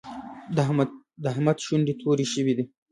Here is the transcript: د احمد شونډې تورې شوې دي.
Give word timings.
د 1.23 1.25
احمد 1.33 1.57
شونډې 1.65 1.93
تورې 2.01 2.25
شوې 2.33 2.53
دي. 2.57 2.65